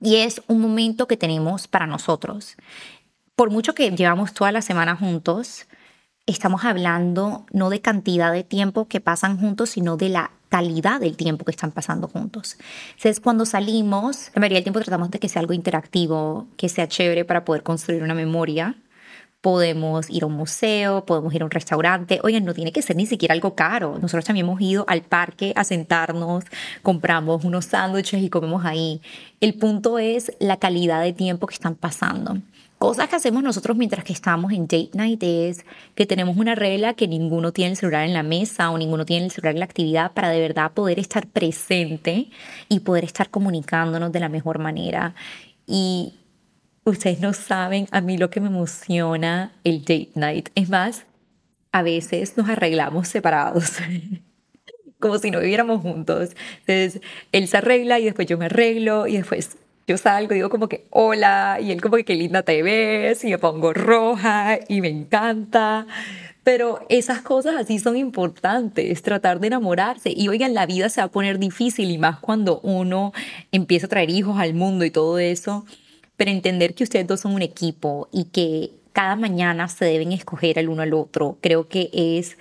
[0.01, 2.57] Y es un momento que tenemos para nosotros.
[3.37, 5.67] Por mucho que llevamos toda la semana juntos,
[6.33, 11.17] estamos hablando no de cantidad de tiempo que pasan juntos, sino de la calidad del
[11.17, 12.57] tiempo que están pasando juntos.
[12.91, 16.89] Entonces, cuando salimos, la mayoría del tiempo tratamos de que sea algo interactivo, que sea
[16.89, 18.75] chévere para poder construir una memoria.
[19.41, 22.21] Podemos ir a un museo, podemos ir a un restaurante.
[22.23, 23.99] Oigan, no tiene que ser ni siquiera algo caro.
[24.01, 26.45] Nosotros también hemos ido al parque a sentarnos,
[26.83, 29.01] compramos unos sándwiches y comemos ahí.
[29.41, 32.37] El punto es la calidad de tiempo que están pasando.
[32.81, 36.95] Cosas que hacemos nosotros mientras que estamos en date night es que tenemos una regla
[36.95, 39.67] que ninguno tiene el celular en la mesa o ninguno tiene el celular en la
[39.67, 42.31] actividad para de verdad poder estar presente
[42.71, 45.15] y poder estar comunicándonos de la mejor manera.
[45.67, 46.15] Y
[46.85, 50.49] ustedes no saben a mí lo que me emociona el date night.
[50.55, 51.05] Es más,
[51.73, 53.79] a veces nos arreglamos separados.
[55.01, 56.37] como si no viviéramos juntos.
[56.67, 57.01] Entonces,
[57.33, 60.87] él se arregla y después yo me arreglo y después yo salgo, digo como que
[60.91, 64.89] hola, y él como que qué linda te ves, y me pongo roja, y me
[64.89, 65.87] encanta.
[66.45, 70.13] Pero esas cosas así son importantes, tratar de enamorarse.
[70.15, 73.13] Y oigan, la vida se va a poner difícil y más cuando uno
[73.51, 75.65] empieza a traer hijos al mundo y todo eso.
[76.21, 80.59] Pero entender que ustedes dos son un equipo y que cada mañana se deben escoger
[80.59, 82.37] el uno al otro, creo que es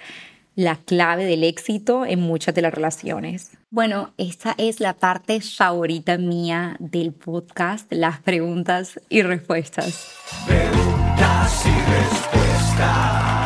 [0.54, 3.52] la clave del éxito en muchas de las relaciones.
[3.70, 10.10] Bueno, esta es la parte favorita mía del podcast, las preguntas y respuestas.
[10.46, 13.38] Preguntas y respuestas.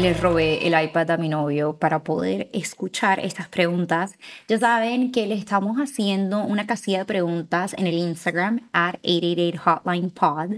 [0.00, 4.14] Les robé el iPad a mi novio para poder escuchar estas preguntas.
[4.48, 9.60] Ya saben que le estamos haciendo una casilla de preguntas en el Instagram at 888
[9.62, 10.52] Hotline Pod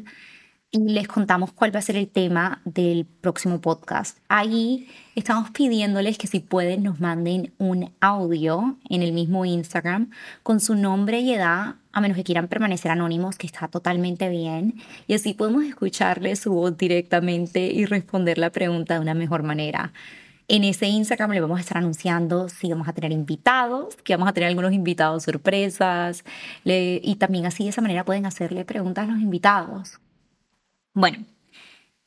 [0.70, 4.16] y les contamos cuál va a ser el tema del próximo podcast.
[4.28, 10.10] Ahí estamos pidiéndoles que si pueden nos manden un audio en el mismo Instagram
[10.44, 14.80] con su nombre y edad, a menos que quieran permanecer anónimos, que está totalmente bien.
[15.06, 19.92] Y así podemos escucharles su voz directamente y responder la pregunta de una mejor manera.
[20.48, 24.28] En ese Instagram le vamos a estar anunciando si vamos a tener invitados, que vamos
[24.28, 26.24] a tener algunos invitados sorpresas.
[26.64, 30.00] y también así de esa manera pueden hacerle preguntas a los invitados.
[30.94, 31.24] Bueno,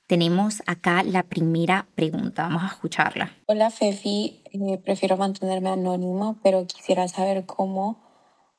[0.08, 2.44] tenemos acá la primera pregunta.
[2.44, 3.32] Vamos a escucharla.
[3.48, 8.04] Hola Fefi, eh, prefiero mantenerme anónimo, pero quisiera saber cómo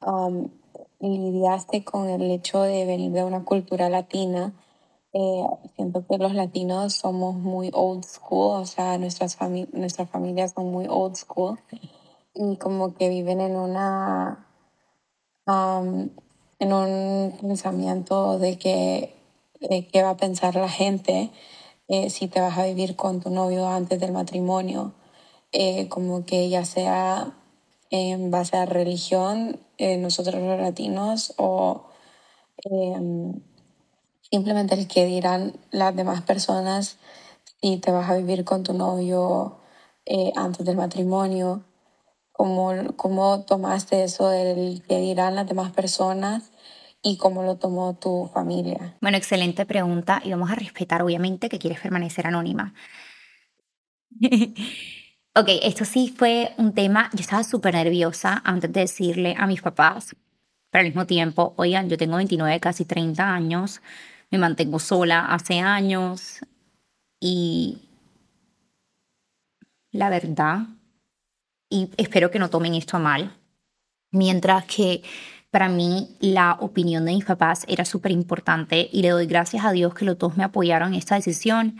[0.05, 0.49] um,
[1.01, 4.53] lidiaste con el hecho de venir de una cultura latina.
[5.13, 9.39] Eh, siento que los latinos somos muy old school, o sea, nuestras,
[9.73, 11.59] nuestras familias son muy old school
[12.35, 14.47] y como que viven en una
[15.47, 16.11] um,
[16.59, 19.15] en un pensamiento de que
[19.61, 21.31] eh, qué va a pensar la gente
[21.89, 24.93] eh, si te vas a vivir con tu novio antes del matrimonio,
[25.53, 27.35] eh, como que ya sea
[27.91, 31.87] en base a religión, nosotros los latinos, o
[32.65, 33.41] em,
[34.31, 36.99] simplemente el que dirán las demás personas
[37.61, 39.61] si te vas a vivir con tu novio
[40.37, 41.65] antes del matrimonio.
[42.33, 46.53] ¿Cómo, ¿Cómo tomaste eso del que dirán las demás personas
[47.03, 48.97] y cómo lo tomó tu familia?
[49.01, 52.75] Bueno, excelente pregunta y vamos a respetar obviamente que quieres permanecer anónima.
[55.37, 59.61] ok, esto sí fue un tema, yo estaba súper nerviosa antes de decirle a mis
[59.61, 60.17] papás,
[60.71, 63.83] pero al mismo tiempo, oigan, yo tengo 29, casi 30 años,
[64.31, 66.41] me mantengo sola hace años
[67.21, 67.83] y
[69.93, 70.61] la verdad,
[71.69, 73.37] y espero que no tomen esto a mal,
[74.13, 75.03] mientras que
[75.51, 79.73] para mí la opinión de mis papás era súper importante y le doy gracias a
[79.73, 81.79] Dios que los dos me apoyaron en esta decisión.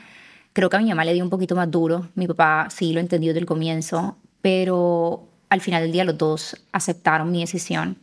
[0.57, 3.01] Creo que a mi mamá le dio un poquito más duro, mi papá sí lo
[3.01, 7.99] entendió desde el comienzo, pero al final del día los dos aceptaron mi decisión.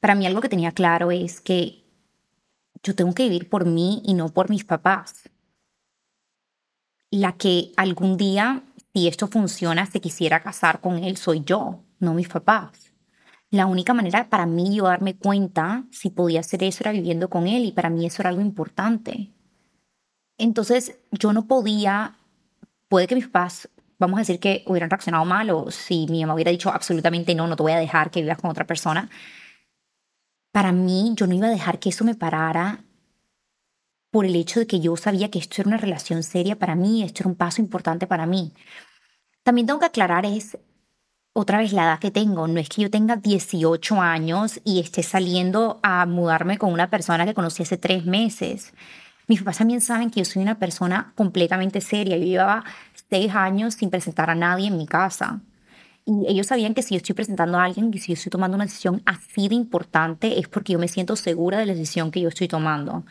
[0.00, 1.84] Para mí algo que tenía claro es que
[2.82, 5.28] yo tengo que vivir por mí y no por mis papás.
[7.10, 8.62] La que algún día,
[8.94, 12.94] si esto funciona, se quisiera casar con él, soy yo, no mis papás.
[13.50, 17.46] La única manera para mí yo darme cuenta si podía hacer eso era viviendo con
[17.46, 19.34] él y para mí eso era algo importante.
[20.40, 22.16] Entonces yo no podía,
[22.88, 26.32] puede que mis papás, vamos a decir que hubieran reaccionado mal o si mi mamá
[26.32, 29.10] hubiera dicho absolutamente no, no te voy a dejar que vivas con otra persona.
[30.50, 32.82] Para mí yo no iba a dejar que eso me parara
[34.10, 37.02] por el hecho de que yo sabía que esto era una relación seria para mí,
[37.02, 38.54] esto era un paso importante para mí.
[39.42, 40.58] También tengo que aclarar es
[41.34, 42.48] otra vez la edad que tengo.
[42.48, 47.26] No es que yo tenga 18 años y esté saliendo a mudarme con una persona
[47.26, 48.72] que conocí hace tres meses.
[49.30, 52.16] Mis papás también saben que yo soy una persona completamente seria.
[52.16, 52.64] Yo llevaba
[53.08, 55.38] seis años sin presentar a nadie en mi casa.
[56.04, 58.56] Y ellos sabían que si yo estoy presentando a alguien, que si yo estoy tomando
[58.56, 62.20] una decisión así de importante, es porque yo me siento segura de la decisión que
[62.20, 63.04] yo estoy tomando.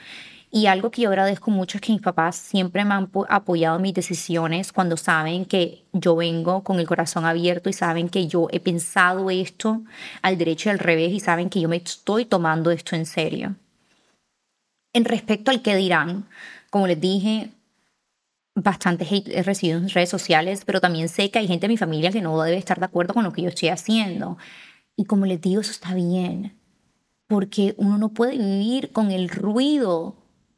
[0.51, 3.83] Y algo que yo agradezco mucho es que mis papás siempre me han apoyado en
[3.83, 8.49] mis decisiones cuando saben que yo vengo con el corazón abierto y saben que yo
[8.51, 9.83] he pensado esto
[10.21, 13.55] al derecho y al revés y saben que yo me estoy tomando esto en serio.
[14.93, 16.27] En respecto al que dirán,
[16.69, 17.51] como les dije,
[18.55, 21.77] bastante hate he recibido en redes sociales, pero también sé que hay gente de mi
[21.77, 24.37] familia que no debe estar de acuerdo con lo que yo estoy haciendo.
[24.95, 26.59] Y como les digo, eso está bien,
[27.27, 30.15] porque uno no puede vivir con el ruido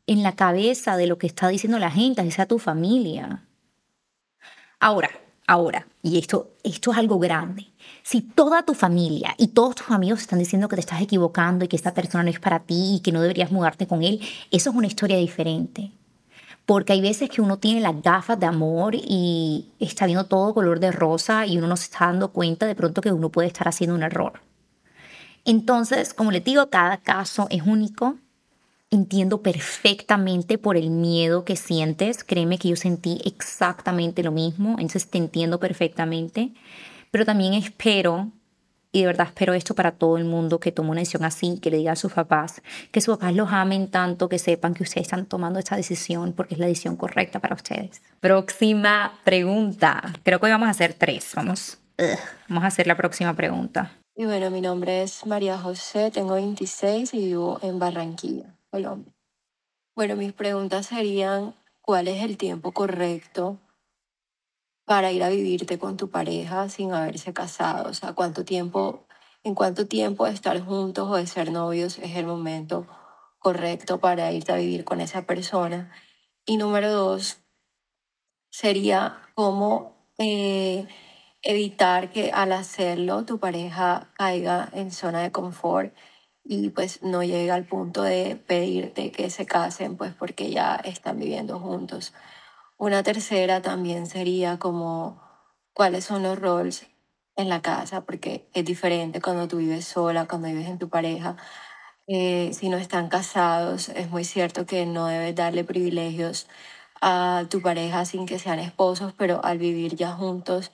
[0.07, 3.43] en la cabeza de lo que está diciendo la gente, sea tu familia.
[4.79, 5.09] Ahora,
[5.51, 7.67] ahora, y esto, esto es algo grande.
[8.03, 11.67] Si toda tu familia y todos tus amigos están diciendo que te estás equivocando y
[11.67, 14.69] que esta persona no es para ti y que no deberías mudarte con él, eso
[14.69, 15.91] es una historia diferente.
[16.65, 20.79] Porque hay veces que uno tiene las gafas de amor y está viendo todo color
[20.79, 23.67] de rosa y uno no se está dando cuenta de pronto que uno puede estar
[23.67, 24.41] haciendo un error.
[25.43, 28.15] Entonces, como les digo, cada caso es único
[28.91, 32.23] entiendo perfectamente por el miedo que sientes.
[32.23, 36.51] Créeme que yo sentí exactamente lo mismo, entonces te entiendo perfectamente.
[37.09, 38.31] Pero también espero,
[38.91, 41.71] y de verdad espero esto para todo el mundo que tome una decisión así, que
[41.71, 45.07] le diga a sus papás, que sus papás los amen tanto, que sepan que ustedes
[45.07, 48.01] están tomando esta decisión porque es la decisión correcta para ustedes.
[48.19, 50.13] Próxima pregunta.
[50.23, 51.31] Creo que hoy vamos a hacer tres.
[51.33, 51.79] Vamos,
[52.49, 53.93] vamos a hacer la próxima pregunta.
[54.15, 58.53] Y bueno, mi nombre es María José, tengo 26 y vivo en Barranquilla.
[58.71, 59.13] Colombia.
[59.95, 63.59] Bueno, mis preguntas serían, ¿cuál es el tiempo correcto
[64.85, 67.89] para ir a vivirte con tu pareja sin haberse casado?
[67.89, 69.05] O sea, ¿cuánto tiempo,
[69.43, 72.87] en cuánto tiempo de estar juntos o de ser novios es el momento
[73.39, 75.91] correcto para irte a vivir con esa persona?
[76.45, 77.41] Y número dos,
[78.49, 80.87] sería cómo eh,
[81.41, 85.93] evitar que al hacerlo tu pareja caiga en zona de confort
[86.43, 91.19] y pues no llega al punto de pedirte que se casen pues porque ya están
[91.19, 92.13] viviendo juntos.
[92.77, 95.21] Una tercera también sería como
[95.73, 96.87] cuáles son los roles
[97.35, 101.37] en la casa, porque es diferente cuando tú vives sola, cuando vives en tu pareja.
[102.07, 106.47] Eh, si no están casados, es muy cierto que no debes darle privilegios
[107.01, 110.71] a tu pareja sin que sean esposos, pero al vivir ya juntos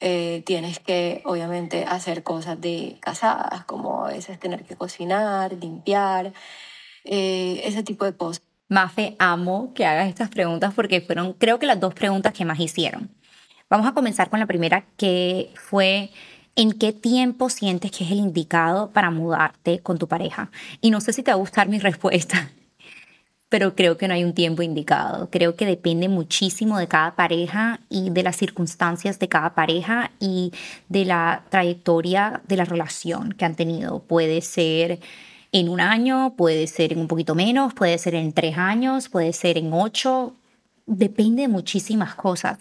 [0.00, 6.32] eh, tienes que obviamente hacer cosas de casadas, como a veces tener que cocinar, limpiar,
[7.04, 8.42] eh, ese tipo de cosas.
[8.68, 12.60] Mafe, amo que hagas estas preguntas porque fueron, creo que las dos preguntas que más
[12.60, 13.10] hicieron.
[13.70, 16.10] Vamos a comenzar con la primera, que fue,
[16.54, 20.50] ¿en qué tiempo sientes que es el indicado para mudarte con tu pareja?
[20.80, 22.50] Y no sé si te va a gustar mi respuesta,
[23.48, 25.30] pero creo que no hay un tiempo indicado.
[25.30, 30.52] Creo que depende muchísimo de cada pareja y de las circunstancias de cada pareja y
[30.88, 34.00] de la trayectoria de la relación que han tenido.
[34.00, 35.00] Puede ser
[35.52, 39.32] en un año, puede ser en un poquito menos, puede ser en tres años, puede
[39.32, 40.34] ser en ocho,
[40.86, 42.58] depende de muchísimas cosas.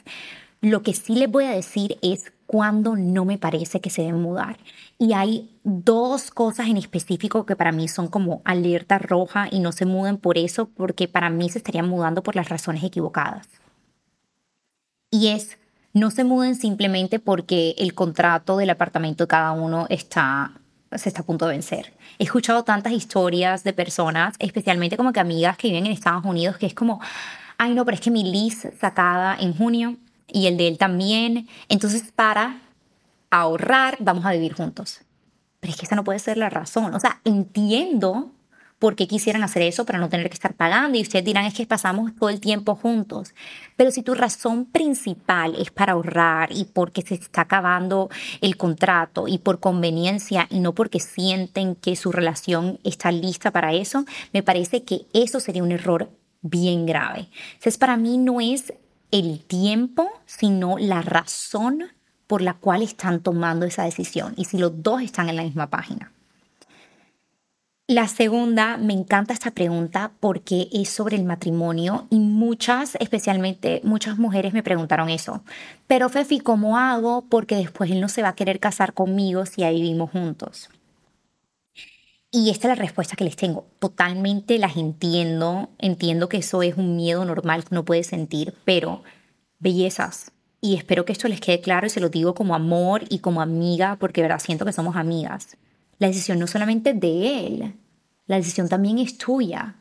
[0.62, 4.22] Lo que sí les voy a decir es cuando no me parece que se deben
[4.22, 4.58] mudar.
[5.00, 9.72] Y hay dos cosas en específico que para mí son como alerta roja y no
[9.72, 13.48] se muden por eso, porque para mí se estarían mudando por las razones equivocadas.
[15.12, 15.58] Y es,
[15.94, 20.54] no se muden simplemente porque el contrato del apartamento de cada uno está
[20.96, 21.94] se está a punto de vencer.
[22.18, 26.58] He escuchado tantas historias de personas, especialmente como que amigas que viven en Estados Unidos,
[26.58, 27.02] que es como,
[27.58, 31.48] ay no, pero es que mi lease sacada en junio y el de él también,
[31.70, 32.58] entonces para
[33.30, 35.02] ahorrar vamos a vivir juntos.
[35.60, 36.94] Pero es que esa no puede ser la razón.
[36.94, 38.32] O sea, entiendo
[38.80, 41.54] por qué quisieran hacer eso para no tener que estar pagando y ustedes dirán es
[41.54, 43.34] que pasamos todo el tiempo juntos.
[43.76, 48.10] Pero si tu razón principal es para ahorrar y porque se está acabando
[48.42, 53.74] el contrato y por conveniencia y no porque sienten que su relación está lista para
[53.74, 56.12] eso, me parece que eso sería un error
[56.42, 57.30] bien grave.
[57.54, 58.74] Entonces para mí no es
[59.10, 61.97] el tiempo, sino la razón
[62.28, 65.70] por la cual están tomando esa decisión y si los dos están en la misma
[65.70, 66.12] página.
[67.90, 74.18] La segunda, me encanta esta pregunta porque es sobre el matrimonio y muchas, especialmente muchas
[74.18, 75.42] mujeres me preguntaron eso.
[75.88, 77.24] Pero Fefi, ¿cómo hago?
[77.30, 80.70] Porque después él no se va a querer casar conmigo si ahí vivimos juntos.
[82.30, 83.66] Y esta es la respuesta que les tengo.
[83.80, 85.70] Totalmente las entiendo.
[85.80, 89.02] Entiendo que eso es un miedo normal que uno puede sentir, pero
[89.60, 90.34] bellezas.
[90.60, 93.42] Y espero que esto les quede claro y se lo digo como amor y como
[93.42, 95.58] amiga, porque verdad siento que somos amigas.
[96.00, 97.74] La decisión no solamente de él,
[98.26, 99.76] la decisión también es tuya.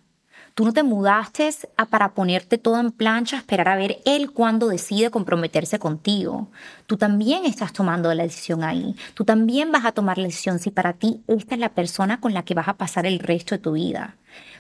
[0.55, 4.69] Tú no te mudaste a para ponerte todo en plancha, esperar a ver él cuando
[4.69, 6.49] decide comprometerse contigo.
[6.87, 8.97] Tú también estás tomando la decisión ahí.
[9.13, 12.33] Tú también vas a tomar la decisión si para ti esta es la persona con
[12.33, 14.17] la que vas a pasar el resto de tu vida.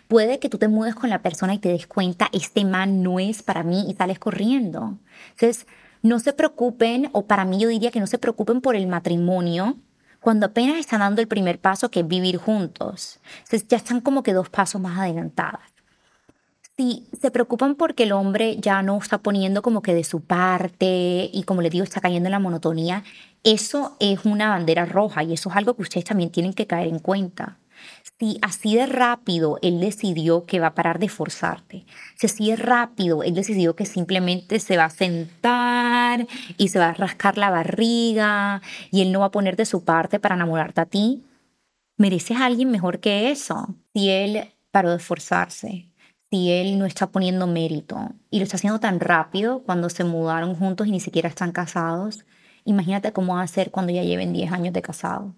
[0.07, 3.18] Puede que tú te mudes con la persona y te des cuenta, este man no
[3.18, 4.98] es para mí y sales corriendo.
[5.31, 5.66] Entonces,
[6.07, 9.77] no se preocupen, o para mí yo diría que no se preocupen por el matrimonio,
[10.21, 13.21] cuando apenas están dando el primer paso que es vivir juntos.
[13.45, 15.61] Entonces ya están como que dos pasos más adelantadas.
[16.77, 21.31] Si se preocupan porque el hombre ya no está poniendo como que de su parte
[21.33, 23.03] y como les digo está cayendo en la monotonía,
[23.45, 26.88] eso es una bandera roja y eso es algo que ustedes también tienen que caer
[26.88, 27.59] en cuenta
[28.18, 32.57] si así de rápido él decidió que va a parar de forzarte, si así de
[32.57, 36.26] rápido él decidió que simplemente se va a sentar
[36.57, 39.85] y se va a rascar la barriga y él no va a poner de su
[39.85, 41.24] parte para enamorarte a ti,
[41.98, 43.74] mereces a alguien mejor que eso.
[43.94, 45.90] Si él paró de esforzarse,
[46.31, 50.55] si él no está poniendo mérito y lo está haciendo tan rápido cuando se mudaron
[50.55, 52.24] juntos y ni siquiera están casados,
[52.64, 55.35] imagínate cómo va a ser cuando ya lleven 10 años de casado.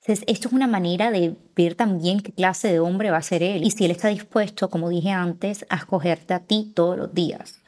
[0.00, 3.42] Entonces, esto es una manera de ver también qué clase de hombre va a ser
[3.42, 7.12] él y si él está dispuesto, como dije antes, a escogerte a ti todos los
[7.12, 7.60] días,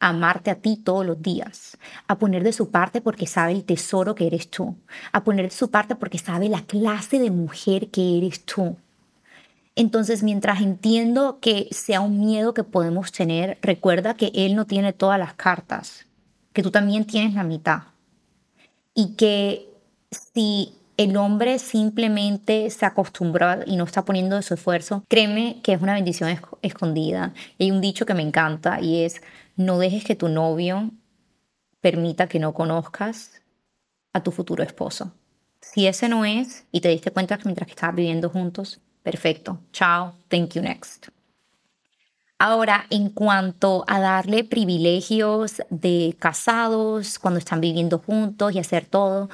[0.00, 1.78] a amarte a ti todos los días,
[2.08, 4.76] a poner de su parte porque sabe el tesoro que eres tú,
[5.12, 8.76] a poner de su parte porque sabe la clase de mujer que eres tú.
[9.76, 14.92] Entonces, mientras entiendo que sea un miedo que podemos tener, recuerda que él no tiene
[14.92, 16.06] todas las cartas,
[16.52, 17.82] que tú también tienes la mitad
[18.92, 19.68] y que
[20.10, 25.72] si el hombre simplemente se acostumbró y no está poniendo de su esfuerzo, créeme que
[25.72, 27.32] es una bendición escondida.
[27.58, 29.22] hay un dicho que me encanta y es,
[29.56, 30.90] no dejes que tu novio
[31.80, 33.40] permita que no conozcas
[34.12, 35.14] a tu futuro esposo.
[35.62, 39.58] Si ese no es y te diste cuenta que mientras que estabas viviendo juntos, perfecto.
[39.72, 40.12] Chao.
[40.28, 41.08] Thank you next.
[42.38, 49.30] Ahora, en cuanto a darle privilegios de casados cuando están viviendo juntos y hacer todo,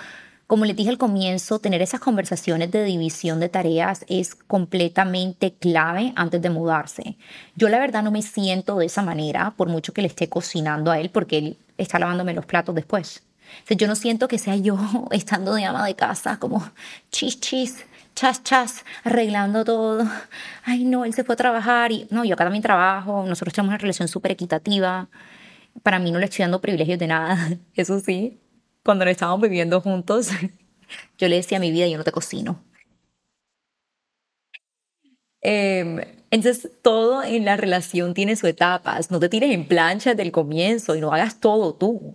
[0.46, 6.12] como les dije al comienzo, tener esas conversaciones de división de tareas es completamente clave
[6.14, 7.16] antes de mudarse.
[7.56, 10.92] Yo la verdad no me siento de esa manera, por mucho que le esté cocinando
[10.92, 13.24] a él, porque él está lavándome los platos después.
[13.70, 14.78] O yo no siento que sea yo
[15.10, 16.70] estando de ama de casa, como
[17.10, 17.84] chis, chis,
[18.14, 20.04] chas, chas, arreglando todo.
[20.64, 23.24] Ay, no, él se fue a trabajar y no, yo acá también trabajo.
[23.26, 25.08] Nosotros tenemos una relación súper equitativa.
[25.82, 27.50] Para mí no le estoy dando privilegios de nada.
[27.74, 28.38] Eso sí,
[28.86, 30.30] cuando lo estábamos viviendo juntos,
[31.18, 32.62] yo le decía a mi vida, yo no te cocino.
[35.42, 39.10] Em, entonces, todo en la relación tiene sus etapas.
[39.10, 42.14] No te tires en plancha desde el comienzo y no hagas todo tú.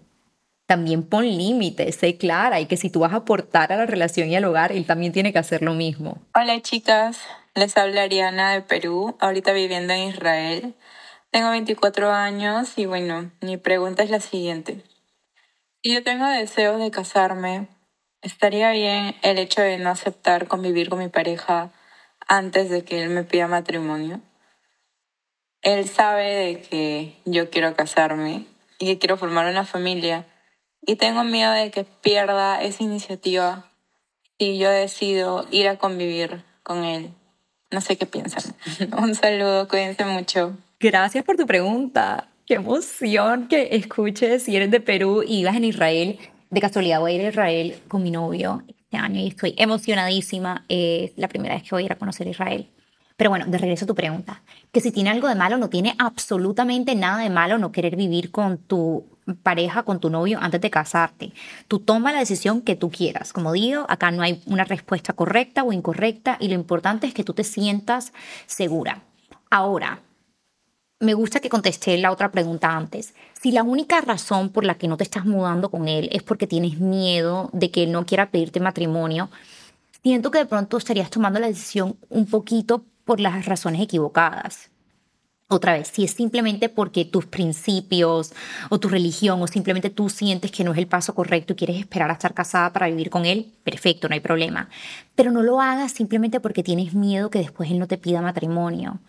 [0.65, 4.29] También pon límites, sé clara y que si tú vas a aportar a la relación
[4.29, 6.19] y al hogar, él también tiene que hacer lo mismo.
[6.33, 7.19] Hola chicas,
[7.53, 10.73] les habla Ariana de Perú, ahorita viviendo en Israel.
[11.31, 14.83] Tengo 24 años y bueno, mi pregunta es la siguiente.
[15.83, 17.67] Yo tengo deseos de casarme,
[18.21, 21.71] ¿estaría bien el hecho de no aceptar convivir con mi pareja
[22.31, 24.21] antes de que él me pida matrimonio.
[25.61, 28.45] Él sabe de que yo quiero casarme
[28.79, 30.25] y que quiero formar una familia
[30.81, 33.69] y tengo miedo de que pierda esa iniciativa
[34.39, 37.13] si yo decido ir a convivir con él.
[37.69, 38.55] No sé qué piensan.
[38.97, 40.57] Un saludo, cuídense mucho.
[40.79, 42.30] Gracias por tu pregunta.
[42.45, 46.17] Qué emoción que escuches si eres de Perú y vas en Israel.
[46.49, 50.65] De casualidad voy a ir a Israel con mi novio este año y estoy emocionadísima.
[50.67, 52.67] Es la primera vez que voy a ir a conocer Israel.
[53.15, 55.93] Pero bueno, de regreso a tu pregunta, que si tiene algo de malo, no tiene
[55.99, 59.05] absolutamente nada de malo no querer vivir con tu
[59.43, 61.31] pareja, con tu novio antes de casarte.
[61.67, 63.33] Tú toma la decisión que tú quieras.
[63.33, 67.23] Como digo, acá no hay una respuesta correcta o incorrecta y lo importante es que
[67.23, 68.11] tú te sientas
[68.47, 69.03] segura.
[69.51, 70.01] Ahora,
[71.01, 73.13] me gusta que contesté la otra pregunta antes.
[73.41, 76.47] Si la única razón por la que no te estás mudando con él es porque
[76.47, 79.29] tienes miedo de que él no quiera pedirte matrimonio,
[80.03, 84.70] siento que de pronto estarías tomando la decisión un poquito por las razones equivocadas.
[85.53, 88.31] Otra vez, si es simplemente porque tus principios
[88.69, 91.77] o tu religión o simplemente tú sientes que no es el paso correcto y quieres
[91.77, 94.69] esperar a estar casada para vivir con él, perfecto, no hay problema.
[95.13, 99.01] Pero no lo hagas simplemente porque tienes miedo que después él no te pida matrimonio.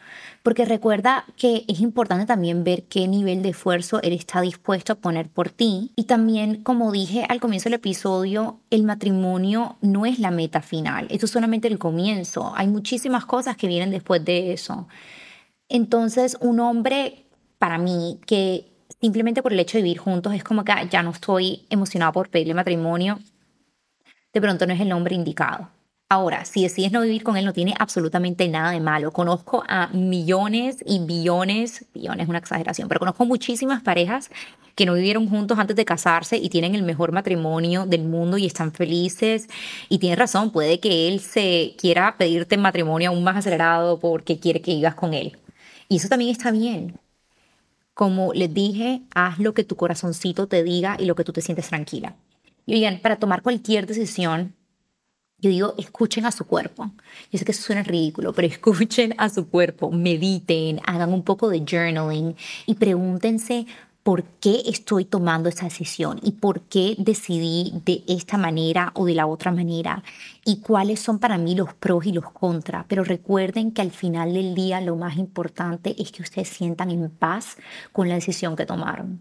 [0.42, 4.96] Porque recuerda que es importante también ver qué nivel de esfuerzo él está dispuesto a
[4.96, 5.92] poner por ti.
[5.94, 11.06] Y también, como dije al comienzo del episodio, el matrimonio no es la meta final.
[11.08, 12.52] Esto es solamente el comienzo.
[12.56, 14.88] Hay muchísimas cosas que vienen después de eso.
[15.74, 17.24] Entonces, un hombre,
[17.58, 18.66] para mí, que
[19.00, 22.12] simplemente por el hecho de vivir juntos es como que ah, ya no estoy emocionado
[22.12, 23.18] por pedirle matrimonio,
[24.34, 25.70] de pronto no es el hombre indicado.
[26.10, 29.12] Ahora, si decides no vivir con él, no tiene absolutamente nada de malo.
[29.12, 34.30] Conozco a millones y billones, billones es una exageración, pero conozco muchísimas parejas
[34.74, 38.44] que no vivieron juntos antes de casarse y tienen el mejor matrimonio del mundo y
[38.44, 39.48] están felices.
[39.88, 44.60] Y tienes razón, puede que él se quiera pedirte matrimonio aún más acelerado porque quiere
[44.60, 45.38] que vivas con él.
[45.92, 46.98] Y eso también está bien.
[47.92, 51.42] Como les dije, haz lo que tu corazoncito te diga y lo que tú te
[51.42, 52.16] sientes tranquila.
[52.64, 54.54] Y oigan, para tomar cualquier decisión,
[55.36, 56.90] yo digo, escuchen a su cuerpo.
[57.30, 61.50] Yo sé que eso suena ridículo, pero escuchen a su cuerpo, mediten, hagan un poco
[61.50, 63.66] de journaling y pregúntense
[64.02, 69.14] por qué estoy tomando esa decisión y por qué decidí de esta manera o de
[69.14, 70.02] la otra manera
[70.44, 72.84] y cuáles son para mí los pros y los contras.
[72.88, 77.10] Pero recuerden que al final del día lo más importante es que ustedes sientan en
[77.10, 77.56] paz
[77.92, 79.20] con la decisión que tomaron.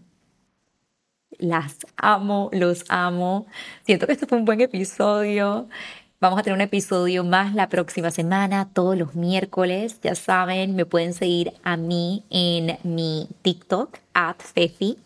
[1.38, 3.46] Las amo, los amo.
[3.84, 5.68] Siento que este fue un buen episodio.
[6.22, 9.96] Vamos a tener un episodio más la próxima semana, todos los miércoles.
[10.04, 14.98] Ya saben, me pueden seguir a mí en mi TikTok, at Fefi,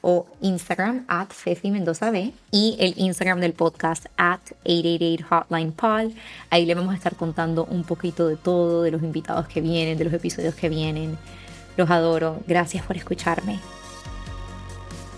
[0.00, 6.12] o Instagram, at Fefi Mendoza B, y el Instagram del podcast, at 888 Hotline Pod.
[6.48, 9.98] Ahí le vamos a estar contando un poquito de todo, de los invitados que vienen,
[9.98, 11.18] de los episodios que vienen.
[11.76, 12.38] Los adoro.
[12.46, 13.60] Gracias por escucharme.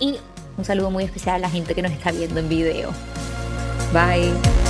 [0.00, 0.16] Y
[0.58, 2.90] un saludo muy especial a la gente que nos está viendo en video.
[3.92, 4.63] Bye.